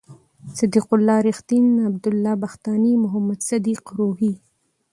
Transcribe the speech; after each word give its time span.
صد 0.57 0.71
یق 0.77 0.89
الله 0.95 1.17
رېښتین، 1.27 1.65
عبد 1.89 2.05
الله 2.11 2.33
بختاني، 2.43 2.93
محمد 3.03 3.39
صدیق 3.49 3.81
روهي 3.97 4.33